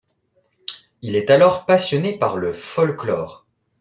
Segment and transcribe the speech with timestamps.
[1.03, 3.45] Il est alors passionné par le folklore.